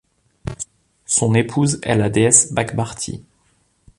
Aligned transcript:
Son 1.05 1.35
épouse 1.35 1.79
est 1.83 1.95
la 1.95 2.09
déesse 2.09 2.53
Bagbarti. 2.53 3.23